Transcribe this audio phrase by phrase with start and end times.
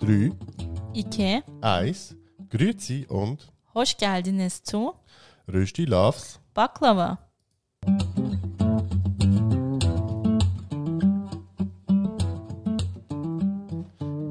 [0.00, 0.32] 3,
[0.94, 2.12] İki, 1,
[2.50, 4.94] Grüezi und hoş geldiniz zu
[5.52, 6.38] Rösti Loves.
[6.56, 7.18] Baklava.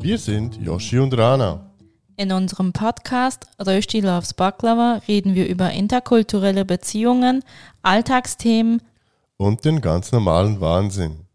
[0.01, 1.59] Wir sind Yoshi und Rana.
[2.17, 7.43] In unserem Podcast Rösti Loves Baklava reden wir über interkulturelle Beziehungen,
[7.83, 8.81] Alltagsthemen,
[9.38, 11.29] Und den ganz normalen Wahnsinn.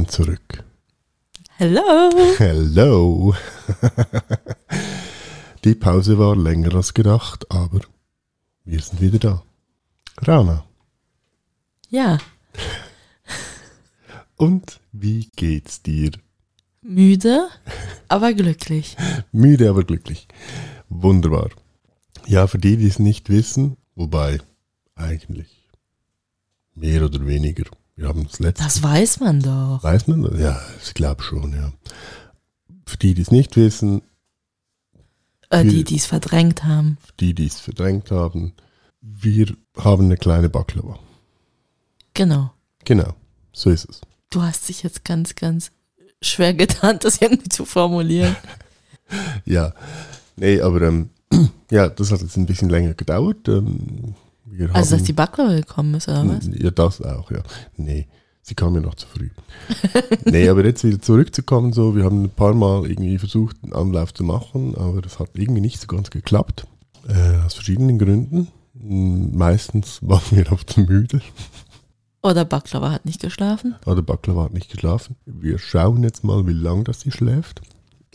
[0.00, 0.64] Sind zurück.
[1.58, 2.10] Hello!
[2.38, 3.34] Hello.
[5.64, 7.80] Die Pause war länger als gedacht, aber
[8.64, 9.42] wir sind wieder da.
[10.22, 10.64] Rana,
[11.90, 12.18] Ja,
[14.36, 16.12] und wie geht's dir?
[16.82, 17.48] müde,
[18.08, 18.96] aber glücklich.
[19.32, 20.28] Müde, aber glücklich.
[20.88, 21.50] Wunderbar.
[22.26, 24.38] Ja, für die, die es nicht wissen, wobei
[24.94, 25.68] eigentlich
[26.74, 27.64] mehr oder weniger.
[28.00, 28.64] Wir haben das letzte.
[28.64, 29.80] Das weiß man doch.
[29.82, 30.22] Weiß man?
[30.22, 30.40] das?
[30.40, 31.70] Ja, ich glaube schon, ja.
[32.86, 34.00] Für die, die es nicht wissen,
[35.50, 36.96] Äh, die, die es verdrängt haben.
[37.04, 38.54] für die, die es verdrängt haben,
[39.02, 40.98] wir haben eine kleine Baklava.
[42.14, 42.50] Genau.
[42.86, 43.12] Genau,
[43.52, 44.00] so ist es.
[44.30, 45.70] Du hast dich jetzt ganz, ganz
[46.22, 48.34] schwer getan, das irgendwie zu formulieren.
[49.44, 49.74] Ja,
[50.36, 51.10] nee, aber ähm,
[51.70, 53.48] ja, das hat jetzt ein bisschen länger gedauert.
[53.48, 54.14] Ähm,
[54.50, 56.48] wir Also, dass haben- die Baklava gekommen ist, oder was?
[56.52, 57.42] Ja, das auch, ja.
[57.76, 58.08] Nee,
[58.42, 59.30] sie kam ja noch zu früh.
[60.24, 64.12] nee, aber jetzt wieder zurückzukommen, so, wir haben ein paar Mal irgendwie versucht, einen Anlauf
[64.14, 66.66] zu machen, aber das hat irgendwie nicht so ganz geklappt.
[67.08, 68.48] Äh, aus verschiedenen Gründen.
[68.78, 71.20] Hm, Meistens waren wir auch zu müde.
[72.22, 73.76] Oder Baklava hat nicht geschlafen.
[73.86, 75.16] Oder Baklava hat nicht geschlafen.
[75.24, 77.62] Wir schauen jetzt mal, wie lange das sie schläft.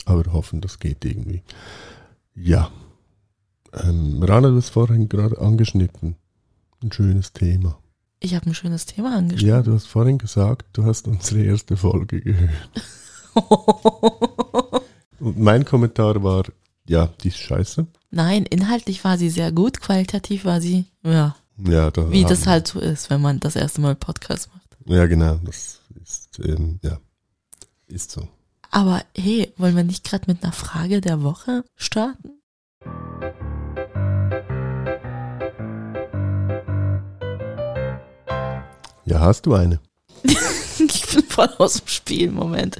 [0.05, 1.41] Aber hoffen, das geht irgendwie.
[2.35, 2.69] Ja.
[3.73, 6.15] Ähm, Rana, du hast vorhin gerade angeschnitten.
[6.85, 7.79] Ein schönes Thema.
[8.19, 9.49] Ich habe ein schönes Thema angesprochen.
[9.49, 12.51] Ja, du hast vorhin gesagt, du hast unsere erste Folge gehört.
[15.19, 16.43] Und mein Kommentar war,
[16.87, 17.87] ja, die ist scheiße.
[18.11, 22.67] Nein, inhaltlich war sie sehr gut, qualitativ war sie, ja, Ja, da wie das halt
[22.67, 24.77] so ist, wenn man das erste Mal Podcast macht.
[24.85, 25.39] Ja, genau.
[25.43, 26.99] Das ist, ähm, ja,
[27.87, 28.27] ist so.
[28.69, 32.29] Aber hey, wollen wir nicht gerade mit einer Frage der Woche starten?
[39.05, 39.79] Ja, hast du eine?
[40.23, 42.79] ich bin voll aus dem Spiel, Moment.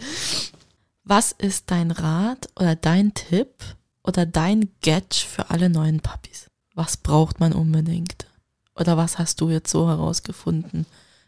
[1.03, 3.53] Was ist dein Rat oder dein Tipp
[4.03, 6.49] oder dein Gadget für alle neuen Puppies?
[6.73, 8.25] Was braucht man unbedingt?
[8.75, 10.87] Oder was hast du jetzt so herausgefunden,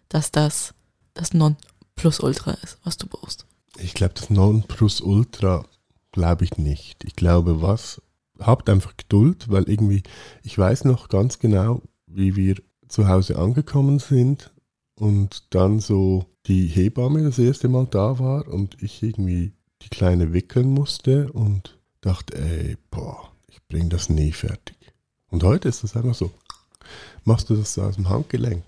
[0.09, 0.73] dass das
[1.13, 3.45] das Non-Plus-Ultra ist, was du brauchst?
[3.79, 5.65] Ich glaube, das Nonplusultra
[6.11, 7.03] glaube ich nicht.
[7.03, 8.01] Ich glaube, was,
[8.39, 10.03] habt einfach Geduld, weil irgendwie,
[10.43, 12.55] ich weiß noch ganz genau, wie wir
[12.87, 14.51] zu Hause angekommen sind
[14.99, 19.53] und dann so die Hebamme das erste Mal da war und ich irgendwie
[19.83, 24.75] die Kleine wickeln musste und dachte, ey, boah, ich bring das nie fertig.
[25.29, 26.31] Und heute ist das einfach so.
[27.25, 28.63] Machst du das so aus dem Handgelenk?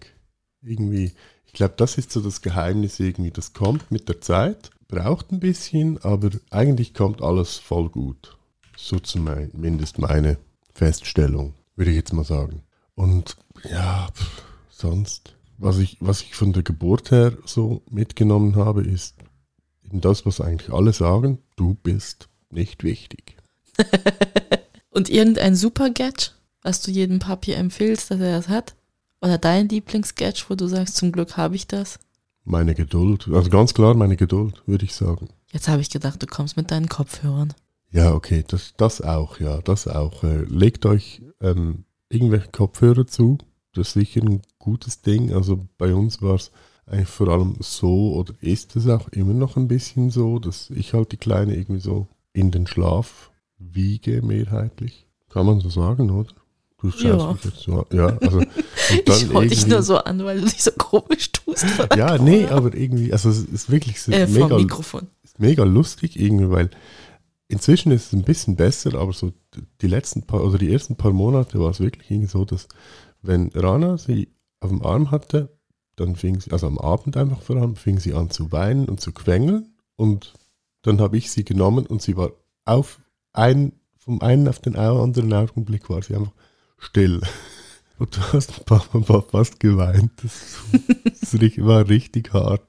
[0.62, 1.14] Irgendwie,
[1.46, 3.32] ich glaube, das ist so das Geheimnis irgendwie.
[3.32, 8.38] Das kommt mit der Zeit, braucht ein bisschen, aber eigentlich kommt alles voll gut.
[8.78, 10.38] So zumindest meine
[10.74, 12.62] Feststellung, würde ich jetzt mal sagen.
[12.96, 13.38] Und
[13.70, 19.16] ja, pff, sonst, was ich, was ich von der Geburt her so mitgenommen habe, ist
[19.86, 23.36] eben das, was eigentlich alle sagen, du bist nicht wichtig.
[24.90, 28.76] Und irgendein Super-Gadget, was du jedem Papi empfiehlst, dass er das hat?
[29.22, 32.00] Oder dein Lieblings-Gadget, wo du sagst, zum Glück habe ich das?
[32.46, 35.30] Meine Geduld, also ganz klar meine Geduld, würde ich sagen.
[35.52, 37.54] Jetzt habe ich gedacht, du kommst mit deinen Kopfhörern.
[37.92, 40.24] Ja, okay, das, das auch, ja, das auch.
[40.24, 43.38] Äh, legt euch ähm, irgendwelche Kopfhörer zu,
[43.74, 45.34] das ist sicher ein gutes Ding.
[45.34, 46.52] Also bei uns war es
[46.86, 50.94] eigentlich vor allem so, oder ist es auch immer noch ein bisschen so, dass ich
[50.94, 55.06] halt die Kleine irgendwie so in den Schlaf wiege, mehrheitlich.
[55.30, 56.30] Kann man so sagen, oder?
[56.82, 57.34] Du schaust Ja.
[57.34, 57.86] mich jetzt so an.
[57.92, 58.40] Ja, also,
[59.06, 61.66] Ich wollte dich nur so an, weil du dich so komisch tust.
[61.96, 65.08] Ja, nee, aber irgendwie, also es ist wirklich so Äh, mega, Mikrofon.
[65.24, 66.70] ist mega lustig irgendwie, weil
[67.50, 69.34] inzwischen ist es ein bisschen besser, aber so
[69.82, 72.68] die letzten paar, oder die ersten paar Monate war es wirklich irgendwie so, dass
[73.22, 74.30] wenn Rana sie
[74.60, 75.58] auf dem Arm hatte,
[75.96, 79.02] dann fing sie, also am Abend einfach vor allem, fing sie an zu weinen und
[79.02, 80.34] zu quengeln und
[80.82, 82.32] dann habe ich sie genommen und sie war
[82.66, 83.00] auf
[83.34, 86.34] ein, vom einen auf den anderen Augenblick war sie einfach
[86.78, 87.22] still.
[88.00, 90.12] Und du hast fast geweint.
[90.24, 90.56] Das,
[91.20, 92.66] das war richtig hart.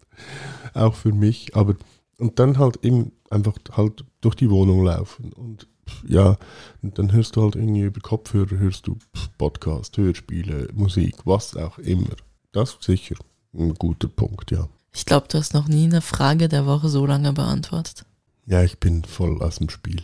[0.74, 1.54] Auch für mich.
[1.54, 1.76] Aber,
[2.18, 5.32] und dann halt eben einfach halt durch die Wohnung laufen.
[5.32, 5.68] Und
[6.06, 6.36] ja,
[6.82, 8.98] dann hörst du halt irgendwie über Kopfhörer, hörst du
[9.38, 12.16] Podcast, Hörspiele, Musik, was auch immer.
[12.52, 13.16] Das ist sicher
[13.54, 14.68] ein guter Punkt, ja.
[14.92, 18.04] Ich glaube, du hast noch nie eine Frage der Woche so lange beantwortet.
[18.46, 20.02] Ja, ich bin voll aus dem Spiel.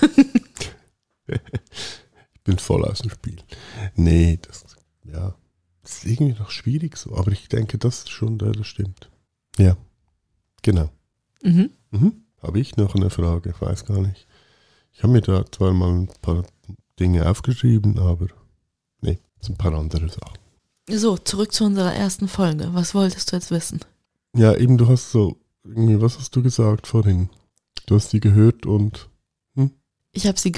[1.26, 3.38] ich bin voll aus dem Spiel.
[3.94, 4.64] Nee, das,
[5.04, 5.34] ja,
[5.82, 9.10] das ist irgendwie noch schwierig so, aber ich denke, das ist schon, das stimmt.
[9.58, 9.76] Ja,
[10.62, 10.90] genau.
[11.42, 11.70] Mhm.
[11.90, 12.24] Mhm.
[12.42, 13.50] Habe ich noch eine Frage?
[13.50, 14.25] Ich weiß gar nicht.
[14.96, 16.44] Ich habe mir da zwar mal ein paar
[16.98, 18.28] Dinge aufgeschrieben, aber
[19.02, 20.38] nee, es sind ein paar andere Sachen.
[20.88, 22.70] So, zurück zu unserer ersten Folge.
[22.72, 23.80] Was wolltest du jetzt wissen?
[24.34, 27.28] Ja, eben, du hast so, irgendwie, was hast du gesagt vorhin?
[27.84, 29.10] Du hast sie gehört und.
[29.54, 29.70] Hm?
[30.12, 30.52] Ich habe sie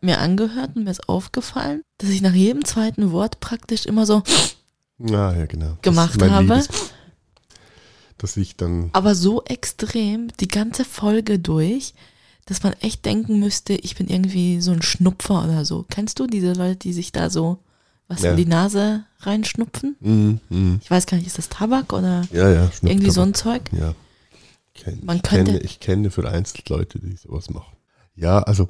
[0.00, 4.24] mir angehört und mir ist aufgefallen, dass ich nach jedem zweiten Wort praktisch immer so
[5.12, 5.78] ah, ja, genau.
[5.82, 6.42] gemacht habe.
[6.42, 6.68] Liebes,
[8.18, 8.90] dass ich dann.
[8.92, 11.94] Aber so extrem die ganze Folge durch,
[12.46, 15.84] dass man echt denken müsste, ich bin irgendwie so ein Schnupfer oder so.
[15.88, 17.58] Kennst du diese Leute, die sich da so
[18.06, 18.32] was ja.
[18.32, 19.96] in die Nase reinschnupfen?
[20.00, 20.80] Mm, mm.
[20.82, 23.62] Ich weiß gar nicht, ist das Tabak oder ja, ja, irgendwie so ein Zeug?
[23.72, 23.94] Ja.
[24.74, 27.76] Kenn, man ich, könnte, kenne, ich kenne vereinzelt Leute, die sowas machen.
[28.14, 28.68] Ja, also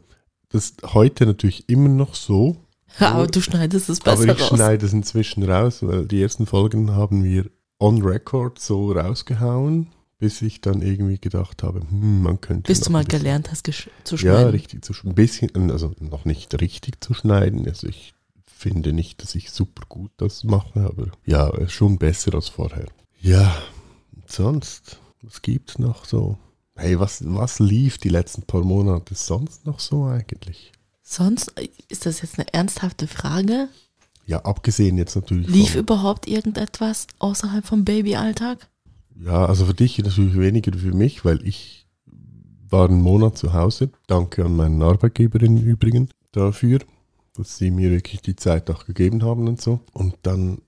[0.50, 2.56] das ist heute natürlich immer noch so.
[3.00, 4.22] Ja, aber du schneidest es besser raus.
[4.22, 4.56] Aber ich raus.
[4.56, 7.50] schneide es inzwischen raus, weil die ersten Folgen haben wir
[7.80, 9.88] on record so rausgehauen
[10.24, 12.72] bis ich dann irgendwie gedacht habe, hm, man könnte.
[12.72, 13.66] Bis du mal gelernt hast
[14.04, 14.40] zu schneiden.
[14.40, 15.12] Ja, richtig zu schneiden.
[15.12, 17.68] Ein bisschen, also noch nicht richtig zu schneiden.
[17.68, 18.14] Also ich
[18.46, 22.86] finde nicht, dass ich super gut das mache, aber ja, schon besser als vorher.
[23.20, 23.54] Ja,
[24.24, 26.38] sonst, was gibt's noch so?
[26.74, 30.72] Hey, was, was lief die letzten paar Monate sonst noch so eigentlich?
[31.02, 31.52] Sonst,
[31.90, 33.68] ist das jetzt eine ernsthafte Frage?
[34.24, 35.48] Ja, abgesehen jetzt natürlich.
[35.48, 38.70] Lief überhaupt irgendetwas außerhalb vom Babyalltag?
[39.16, 41.86] Ja, also für dich natürlich weniger für mich, weil ich
[42.68, 43.90] war einen Monat zu Hause.
[44.06, 46.80] Danke an meinen Arbeitgeberin übrigens dafür,
[47.34, 49.80] dass sie mir wirklich die Zeit auch gegeben haben und so.
[49.92, 50.58] Und dann,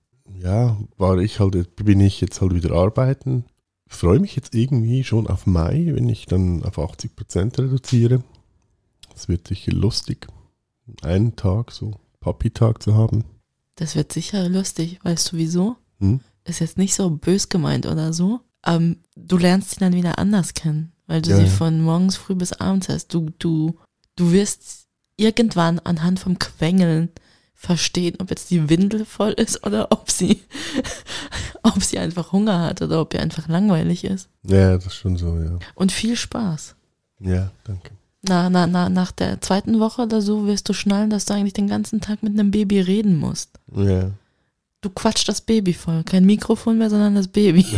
[0.41, 3.45] ja, war ich halt, bin ich jetzt halt wieder arbeiten.
[3.89, 8.23] Ich freue mich jetzt irgendwie schon auf Mai, wenn ich dann auf 80 Prozent reduziere.
[9.13, 10.27] Das wird sicher lustig,
[11.03, 13.25] einen Tag so Papi-Tag zu haben.
[13.77, 15.77] Das wird sicher lustig, weißt du wieso?
[16.01, 16.21] Hm?
[16.49, 18.41] Ist jetzt nicht so bös gemeint oder so.
[18.65, 21.49] Ähm, du lernst sie dann wieder anders kennen, weil du ja, sie ja.
[21.49, 23.13] von morgens früh bis abends hast.
[23.15, 23.79] Du, du,
[24.17, 27.11] du wirst irgendwann anhand vom Quengeln
[27.55, 30.43] verstehen, ob jetzt die Windel voll ist oder ob sie,
[31.63, 34.29] ob sie einfach Hunger hat oder ob ihr einfach langweilig ist.
[34.43, 35.59] Ja, das ist schon so, ja.
[35.75, 36.77] Und viel Spaß.
[37.21, 37.91] Ja, danke.
[38.29, 41.53] Na, na, na, nach der zweiten Woche oder so wirst du schnallen, dass du eigentlich
[41.53, 43.51] den ganzen Tag mit einem Baby reden musst.
[43.75, 44.11] Ja.
[44.81, 46.05] Du quatschst das Baby voll.
[46.05, 47.65] Kein Mikrofon mehr, sondern das Baby.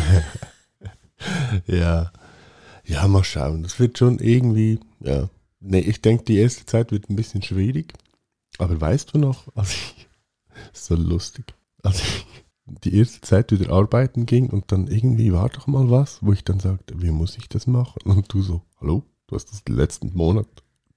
[1.66, 2.12] ja.
[2.84, 3.62] Ja, mal schauen.
[3.62, 5.28] Das wird schon irgendwie, ja.
[5.60, 7.92] Nee, ich denke, die erste Zeit wird ein bisschen schwierig.
[8.58, 10.08] Aber weißt du noch, als ich,
[10.72, 12.26] so lustig, als ich
[12.66, 16.44] die erste Zeit wieder arbeiten ging und dann irgendwie war doch mal was, wo ich
[16.44, 18.02] dann sagte, wie muss ich das machen?
[18.04, 20.46] Und du so, hallo, du hast das letzten Monat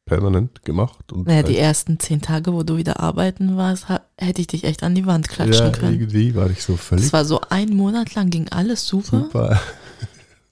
[0.05, 1.11] permanent gemacht.
[1.11, 3.85] Und naja, die ersten zehn Tage, wo du wieder arbeiten warst,
[4.17, 5.93] hätte ich dich echt an die Wand klatschen ja, können.
[5.93, 7.05] Irgendwie war ich so völlig.
[7.05, 9.21] Es war so ein Monat lang ging alles super.
[9.21, 9.61] Super.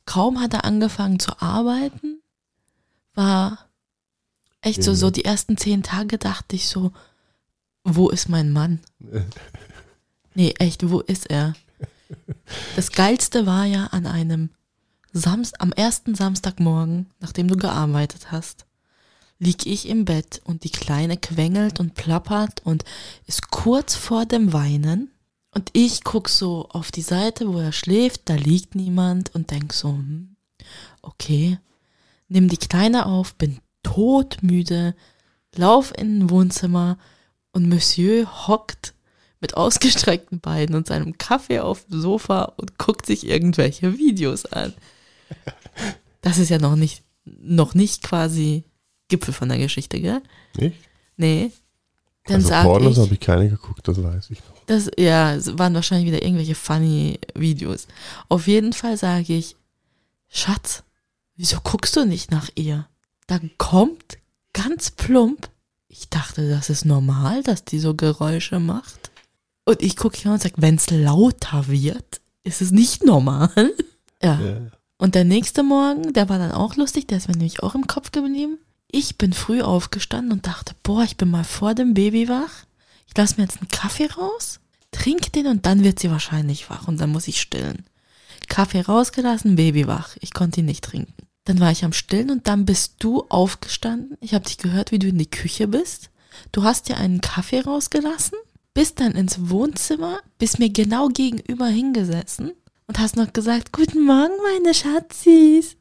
[0.06, 2.22] Kaum hat er angefangen zu arbeiten,
[3.14, 3.70] war
[4.62, 4.84] echt ja.
[4.84, 6.92] so, so die ersten zehn Tage dachte ich so,
[7.84, 8.80] wo ist mein Mann?
[10.34, 11.54] nee, echt, wo ist er?
[12.76, 14.50] Das Geilste war ja an einem
[15.12, 18.66] Samst am ersten Samstagmorgen, nachdem du gearbeitet hast,
[19.40, 22.84] lieg ich im Bett und die Kleine quengelt und plappert und
[23.26, 25.12] ist kurz vor dem Weinen.
[25.52, 29.74] Und ich guck so auf die Seite, wo er schläft, da liegt niemand und denk
[29.74, 30.36] so, hm,
[31.02, 31.58] okay,
[32.28, 34.94] nimm die Kleine auf, bin todmüde,
[35.56, 36.98] lauf in ein Wohnzimmer
[37.52, 38.94] und Monsieur hockt
[39.40, 44.74] mit ausgestreckten Beinen und seinem Kaffee auf dem Sofa und guckt sich irgendwelche Videos an.
[46.22, 48.66] Das ist ja noch nicht, noch nicht quasi
[49.10, 50.22] Gipfel von der Geschichte, gell?
[50.58, 50.78] Nicht?
[51.18, 51.52] Nee.
[52.26, 54.66] Dann also sag Pornos habe ich keine geguckt, das weiß ich noch.
[54.68, 57.88] Das, ja, es waren wahrscheinlich wieder irgendwelche funny Videos.
[58.30, 59.56] Auf jeden Fall sage ich,
[60.28, 60.84] Schatz,
[61.36, 62.88] wieso guckst du nicht nach ihr?
[63.28, 64.18] Dann kommt
[64.54, 65.50] ganz plump,
[65.88, 69.10] ich dachte, das ist normal, dass die so Geräusche macht.
[69.66, 73.52] Und ich gucke hier und sage, wenn es lauter wird, ist es nicht normal.
[74.24, 74.40] ja.
[74.40, 74.62] ja.
[74.98, 77.88] Und der nächste Morgen, der war dann auch lustig, der ist mir nämlich auch im
[77.88, 78.60] Kopf geblieben.
[78.92, 82.66] Ich bin früh aufgestanden und dachte, boah, ich bin mal vor dem Baby wach.
[83.08, 84.60] ich lasse mir jetzt einen Kaffee raus,
[84.92, 87.86] trinke den und dann wird sie wahrscheinlich wach und dann muss ich stillen.
[88.48, 90.18] Kaffee rausgelassen, Baby wach.
[90.22, 91.14] Ich konnte ihn nicht trinken.
[91.46, 94.18] Dann war ich am Stillen und dann bist du aufgestanden.
[94.22, 96.10] Ich habe dich gehört, wie du in die Küche bist.
[96.52, 98.38] Du hast dir einen Kaffee rausgelassen,
[98.74, 102.52] bist dann ins Wohnzimmer, bist mir genau gegenüber hingesessen
[102.88, 105.76] und hast noch gesagt, guten Morgen, meine Schatzis.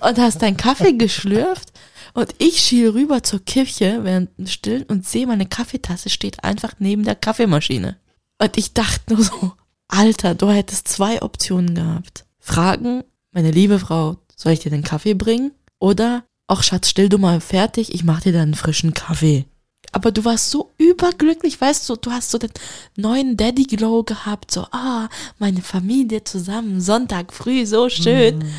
[0.00, 1.72] Und hast deinen Kaffee geschlürft
[2.18, 6.72] und ich schiel rüber zur Küche während dem Stillen und sehe, meine Kaffeetasse steht einfach
[6.80, 7.96] neben der Kaffeemaschine.
[8.42, 9.52] Und ich dachte nur so,
[9.86, 12.24] Alter, du hättest zwei Optionen gehabt.
[12.40, 15.52] Fragen, meine liebe Frau, soll ich dir den Kaffee bringen?
[15.78, 19.44] Oder, ach Schatz, still du mal fertig, ich mach dir dann einen frischen Kaffee.
[19.92, 22.50] Aber du warst so überglücklich, weißt du, du hast so den
[22.96, 25.08] neuen Daddy Glow gehabt, so, ah,
[25.38, 28.38] meine Familie zusammen, Sonntag früh, so schön.
[28.38, 28.52] Mm.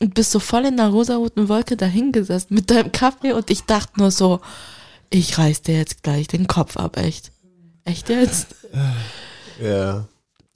[0.00, 3.98] Und bist so voll in der rosaroten Wolke dahingesessen mit deinem Kaffee und ich dachte
[3.98, 4.40] nur so,
[5.10, 7.32] ich reiß dir jetzt gleich den Kopf ab, echt.
[7.84, 8.54] Echt jetzt?
[9.62, 10.06] Ja.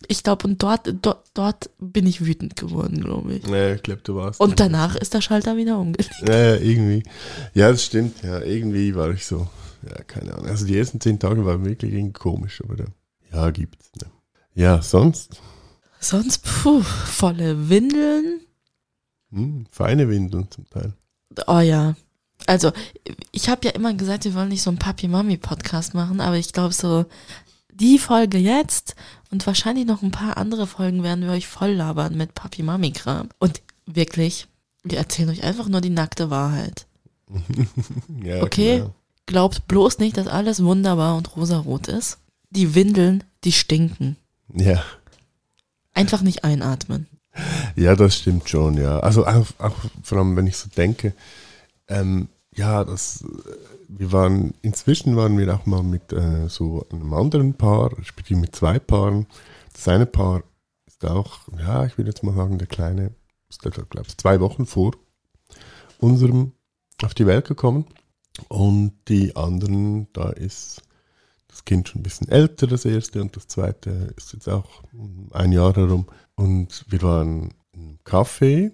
[0.08, 3.46] Ich glaube, und dort, dort, dort bin ich wütend geworden, glaube ich.
[3.46, 4.40] Ja, ich glaube, du warst.
[4.40, 6.14] Und danach ist der Schalter wieder umgelegt.
[6.26, 7.02] Ja, irgendwie.
[7.54, 8.22] Ja, das stimmt.
[8.22, 9.48] Ja, irgendwie war ich so.
[9.88, 10.48] Ja, keine Ahnung.
[10.48, 12.84] Also die ersten zehn Tage waren wirklich irgendwie komisch, aber da,
[13.32, 13.90] ja, gibt's.
[14.00, 14.10] Ne.
[14.54, 15.40] Ja, sonst?
[16.00, 18.40] Sonst, puh, volle Windeln.
[19.32, 20.92] Hm, feine Windeln zum Teil.
[21.46, 21.94] Oh ja.
[22.46, 22.72] Also,
[23.32, 26.74] ich habe ja immer gesagt, wir wollen nicht so einen Papi-Mami-Podcast machen, aber ich glaube
[26.74, 27.04] so,
[27.72, 28.94] die Folge jetzt
[29.30, 33.28] und wahrscheinlich noch ein paar andere Folgen werden wir euch voll labern mit Papi-Mami-Kram.
[33.38, 34.48] Und wirklich,
[34.82, 36.86] wir erzählen euch einfach nur die nackte Wahrheit.
[38.22, 38.78] ja, okay?
[38.78, 38.94] Genau.
[39.26, 42.18] Glaubt bloß nicht, dass alles wunderbar und rosarot ist.
[42.50, 44.16] Die Windeln, die stinken.
[44.52, 44.82] Ja.
[45.94, 47.06] Einfach nicht einatmen.
[47.76, 49.00] Ja, das stimmt schon, ja.
[49.00, 51.14] Also auch, auch vor allem, wenn ich so denke,
[51.88, 53.24] ähm, ja, das,
[53.88, 58.54] wir waren, inzwischen waren wir auch mal mit äh, so einem anderen Paar, respektive mit
[58.56, 59.26] zwei Paaren.
[59.72, 60.42] Das eine Paar
[60.86, 63.12] ist auch, ja, ich will jetzt mal sagen, der Kleine
[63.48, 64.92] ist, glaube ich, zwei Wochen vor
[65.98, 66.52] unserem
[67.02, 67.86] auf die Welt gekommen.
[68.48, 70.82] Und die anderen, da ist
[71.48, 74.82] das Kind schon ein bisschen älter, das erste, und das zweite ist jetzt auch
[75.32, 76.06] ein Jahr herum.
[76.40, 78.72] Und wir waren im Café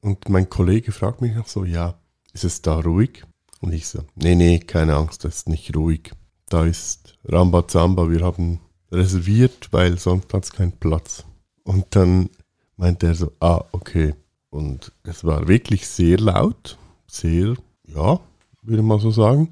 [0.00, 1.98] und mein Kollege fragt mich noch so, ja,
[2.32, 3.24] ist es da ruhig?
[3.60, 6.12] Und ich so, nee, nee, keine Angst, das ist nicht ruhig.
[6.48, 8.60] Da ist Rambazamba, wir haben
[8.92, 11.24] reserviert, weil sonst hat es keinen Platz.
[11.64, 12.30] Und dann
[12.76, 14.14] meinte er so, ah, okay.
[14.50, 17.56] Und es war wirklich sehr laut, sehr,
[17.88, 18.20] ja,
[18.62, 19.50] würde man so sagen.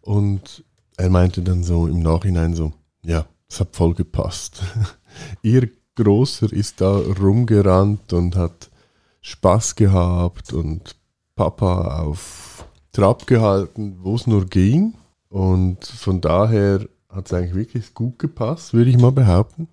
[0.00, 0.64] Und
[0.96, 2.72] er meinte dann so im Nachhinein so,
[3.04, 4.62] ja, es hat voll gepasst.
[5.42, 5.68] Ihr
[5.98, 8.70] Großer ist da rumgerannt und hat
[9.20, 10.94] Spaß gehabt und
[11.34, 14.94] Papa auf Trab gehalten, wo es nur ging.
[15.28, 19.66] Und von daher hat es eigentlich wirklich gut gepasst, würde ich mal behaupten.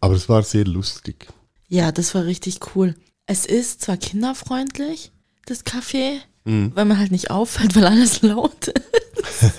[0.00, 1.28] Aber es war sehr lustig.
[1.68, 2.94] Ja, das war richtig cool.
[3.26, 5.12] Es ist zwar kinderfreundlich,
[5.44, 6.72] das Café, mhm.
[6.74, 9.58] weil man halt nicht auffällt, weil alles laut ist.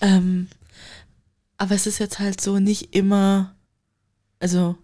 [0.00, 0.48] ähm,
[1.58, 3.54] aber es ist jetzt halt so nicht immer,
[4.40, 4.76] also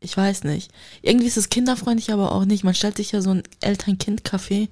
[0.00, 0.70] ich weiß nicht.
[1.02, 2.62] Irgendwie ist es kinderfreundlich, aber auch nicht.
[2.62, 4.68] Man stellt sich ja so ein Eltern-Kind-Café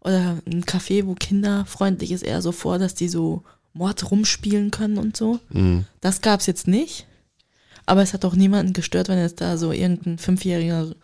[0.00, 4.98] oder ein Café, wo kinderfreundlich ist, eher so vor, dass die so Mord rumspielen können
[4.98, 5.40] und so.
[5.50, 5.86] Mhm.
[6.00, 7.06] Das gab es jetzt nicht.
[7.86, 10.94] Aber es hat auch niemanden gestört, wenn jetzt da so irgendein Fünfjähriger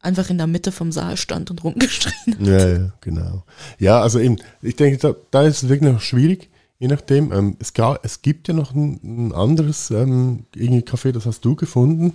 [0.00, 2.46] einfach in der Mitte vom Saal stand und rumgeschrien hat.
[2.46, 3.44] Ja, ja, genau.
[3.78, 6.50] Ja, also eben, ich denke, da, da ist es wirklich noch schwierig,
[6.82, 7.32] je nachdem.
[7.32, 11.54] Ähm, es, gab, es gibt ja noch ein, ein anderes ähm, Café, das hast du
[11.54, 12.12] gefunden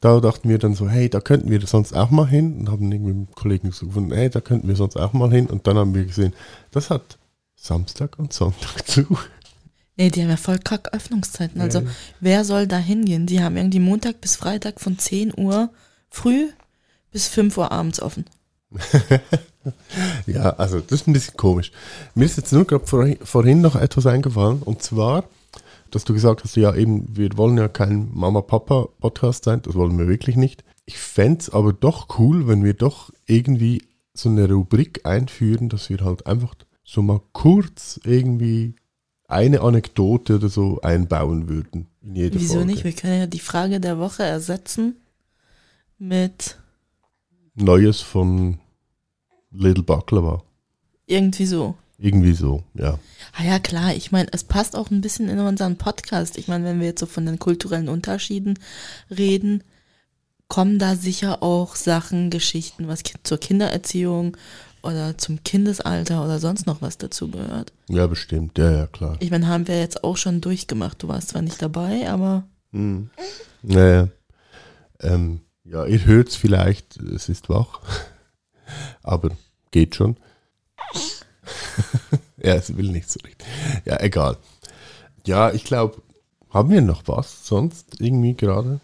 [0.00, 2.90] da dachten wir dann so, hey, da könnten wir sonst auch mal hin und haben
[2.90, 5.66] irgendwie mit dem Kollegen so gefunden, hey, da könnten wir sonst auch mal hin und
[5.66, 6.32] dann haben wir gesehen,
[6.70, 7.18] das hat
[7.54, 9.18] Samstag und Sonntag zu.
[9.96, 11.60] Nee, die haben ja voll kack Öffnungszeiten.
[11.60, 11.86] Also, ja.
[12.20, 13.26] wer soll da hingehen?
[13.26, 15.68] Die haben irgendwie Montag bis Freitag von 10 Uhr
[16.08, 16.48] früh
[17.12, 18.24] bis 5 Uhr abends offen.
[20.32, 21.72] ja, also das ist ein bisschen komisch.
[22.14, 25.24] Mir ist jetzt nur gerade vorhin noch etwas eingefallen und zwar
[25.90, 30.08] dass du gesagt hast, ja eben, wir wollen ja kein Mama-Papa-Podcast sein, das wollen wir
[30.08, 30.64] wirklich nicht.
[30.86, 33.82] Ich fände es aber doch cool, wenn wir doch irgendwie
[34.14, 38.74] so eine Rubrik einführen, dass wir halt einfach so mal kurz irgendwie
[39.28, 42.66] eine Anekdote oder so einbauen würden in jede Wieso Folge.
[42.66, 42.84] nicht?
[42.84, 44.96] Wir können ja die Frage der Woche ersetzen
[45.98, 46.58] mit
[47.54, 48.58] Neues von
[49.50, 50.42] Little Baklava.
[51.06, 51.74] Irgendwie so.
[51.98, 52.98] Irgendwie so, ja.
[53.36, 53.94] Ah ja, klar.
[53.94, 56.38] Ich meine, es passt auch ein bisschen in unseren Podcast.
[56.38, 58.58] Ich meine, wenn wir jetzt so von den kulturellen Unterschieden
[59.10, 59.62] reden,
[60.48, 64.36] kommen da sicher auch Sachen, Geschichten, was zur Kindererziehung
[64.82, 67.72] oder zum Kindesalter oder sonst noch was dazu gehört.
[67.88, 68.56] Ja, bestimmt.
[68.56, 69.16] Ja, ja, klar.
[69.20, 71.02] Ich meine, haben wir jetzt auch schon durchgemacht.
[71.02, 73.10] Du warst zwar nicht dabei, aber Mhm.
[73.62, 74.08] Naja.
[75.00, 77.80] Ähm, ja, ihr hört es vielleicht, es ist wach.
[79.02, 79.30] Aber
[79.70, 80.16] geht schon.
[82.36, 83.46] ja, es will nicht so richtig.
[83.84, 84.36] Ja, egal.
[85.26, 86.02] Ja, ich glaube,
[86.50, 88.80] haben wir noch was sonst irgendwie gerade?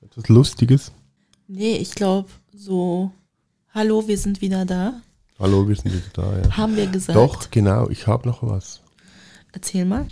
[0.00, 0.92] Etwas Lustiges?
[1.46, 3.10] nee, ich glaube, so,
[3.72, 5.00] hallo, wir sind wieder da,
[5.38, 6.56] Hallo, wir sind wieder da, ja.
[6.56, 7.16] haben wir gesagt.
[7.16, 8.80] Doch, genau, ich habe noch was.
[9.52, 10.08] Erzähl mal.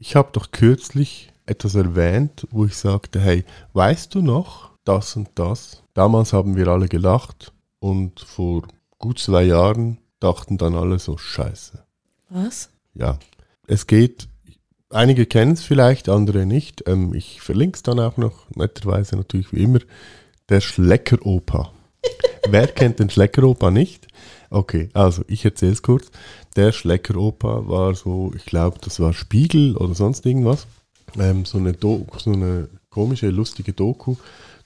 [0.00, 5.28] Ich habe doch kürzlich etwas erwähnt, wo ich sagte, hey, weißt du noch das und
[5.36, 5.84] das?
[5.94, 7.52] Damals haben wir alle gelacht
[7.86, 8.66] und vor
[8.98, 11.84] gut zwei Jahren dachten dann alle so, scheiße.
[12.30, 12.70] Was?
[12.94, 13.18] Ja,
[13.68, 14.28] es geht,
[14.90, 16.82] einige kennen es vielleicht, andere nicht.
[16.88, 19.78] Ähm, ich verlinke es dann auch noch, netterweise natürlich wie immer,
[20.48, 21.72] der Schleckeroper.
[22.48, 24.08] Wer kennt den Schleckeroper nicht?
[24.50, 26.10] Okay, also ich erzähle es kurz.
[26.56, 30.66] Der Schleckeroper war so, ich glaube, das war Spiegel oder sonst irgendwas.
[31.16, 34.16] Ähm, so, eine Do so eine komische, lustige Doku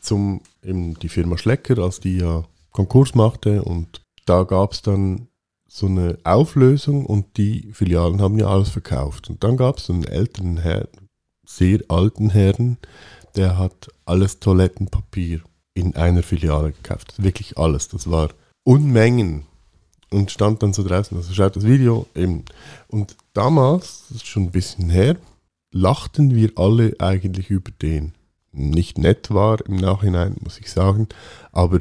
[0.01, 5.29] zum eben die Firma Schlecker, als die ja Konkurs machte und da gab es dann
[5.69, 9.31] so eine Auflösung und die Filialen haben ja alles verkauft.
[9.31, 10.89] Und dann gab es einen älteren Herrn,
[11.47, 12.77] sehr alten Herrn,
[13.37, 15.41] der hat alles Toilettenpapier
[15.75, 17.15] in einer Filiale gekauft.
[17.23, 17.89] Wirklich alles.
[17.89, 18.31] Das war
[18.65, 19.47] Unmengen.
[20.13, 22.45] Und stand dann so draußen, also schaut das Video eben.
[22.89, 25.17] Und damals, das ist schon ein bisschen her,
[25.71, 28.15] lachten wir alle eigentlich über den.
[28.51, 31.07] Nicht nett war im Nachhinein, muss ich sagen,
[31.53, 31.79] aber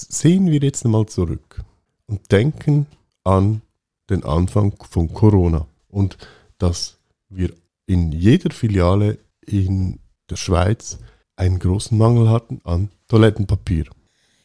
[0.00, 1.62] sehen wir jetzt mal zurück
[2.06, 2.86] und denken
[3.24, 3.62] an
[4.10, 6.16] den Anfang von Corona und
[6.58, 6.98] dass
[7.28, 7.52] wir
[7.86, 9.98] in jeder Filiale in
[10.30, 10.98] der Schweiz
[11.36, 13.86] einen großen Mangel hatten an Toilettenpapier.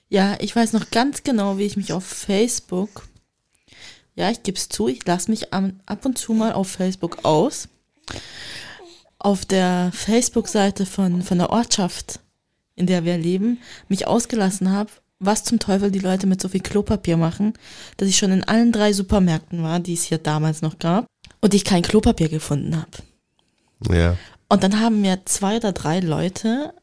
[0.09, 3.07] Ja, ich weiß noch ganz genau, wie ich mich auf Facebook,
[4.15, 7.69] ja, ich gebe es zu, ich lasse mich ab und zu mal auf Facebook aus.
[9.19, 12.19] Auf der Facebook-Seite von, von der Ortschaft,
[12.75, 16.61] in der wir leben, mich ausgelassen habe, was zum Teufel die Leute mit so viel
[16.61, 17.53] Klopapier machen,
[17.97, 21.05] dass ich schon in allen drei Supermärkten war, die es hier damals noch gab,
[21.39, 23.95] und ich kein Klopapier gefunden habe.
[23.95, 24.17] Ja,
[24.49, 26.73] Und dann haben mir zwei oder drei Leute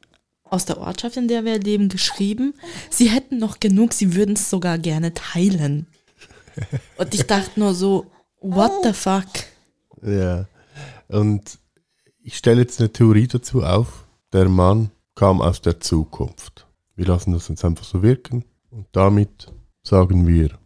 [0.45, 2.55] aus der Ortschaft, in der wir leben, geschrieben,
[2.91, 5.87] sie hätten noch genug, sie würden es sogar gerne teilen.
[6.97, 8.07] Und ich dachte nur so,
[8.41, 9.27] what the fuck?
[10.03, 10.47] ja.
[11.09, 11.59] Und
[12.23, 14.05] ich stelle jetzt eine Theorie dazu auf.
[14.33, 16.68] Der Mann kam aus der Zukunft.
[16.99, 19.53] Wir lassen das jetzt einfach so wirken und damit
[19.85, 20.59] sagen wir,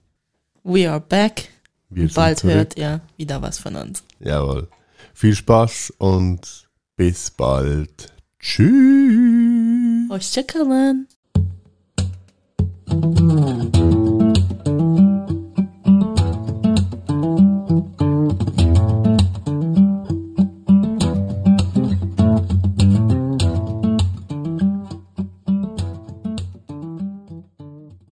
[0.65, 1.51] We are back.
[1.91, 2.55] wir sind Bald zurück.
[2.55, 4.03] hört ihr wieder was von uns.
[4.19, 4.67] Jawohl.
[5.13, 8.11] Viel Spaß und bis bald.
[8.39, 10.09] Tschüss.
[10.09, 11.07] Hoşçakalın.